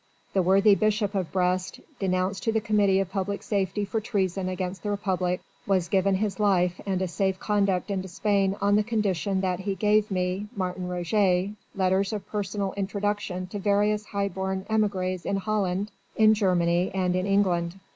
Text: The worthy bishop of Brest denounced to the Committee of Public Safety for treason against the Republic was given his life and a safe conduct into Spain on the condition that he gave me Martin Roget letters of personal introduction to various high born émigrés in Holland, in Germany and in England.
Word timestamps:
The 0.33 0.41
worthy 0.41 0.73
bishop 0.73 1.13
of 1.13 1.31
Brest 1.31 1.79
denounced 1.99 2.41
to 2.45 2.51
the 2.51 2.59
Committee 2.59 2.99
of 3.01 3.11
Public 3.11 3.43
Safety 3.43 3.85
for 3.85 4.01
treason 4.01 4.49
against 4.49 4.81
the 4.81 4.89
Republic 4.89 5.41
was 5.67 5.87
given 5.89 6.15
his 6.15 6.39
life 6.39 6.81
and 6.87 7.03
a 7.03 7.07
safe 7.07 7.37
conduct 7.39 7.91
into 7.91 8.07
Spain 8.07 8.55
on 8.61 8.77
the 8.77 8.83
condition 8.83 9.41
that 9.41 9.59
he 9.59 9.75
gave 9.75 10.09
me 10.09 10.47
Martin 10.55 10.87
Roget 10.87 11.53
letters 11.75 12.13
of 12.13 12.25
personal 12.25 12.73
introduction 12.73 13.45
to 13.45 13.59
various 13.59 14.05
high 14.07 14.29
born 14.29 14.65
émigrés 14.71 15.23
in 15.23 15.35
Holland, 15.35 15.91
in 16.15 16.33
Germany 16.33 16.89
and 16.95 17.15
in 17.15 17.27
England. 17.27 17.75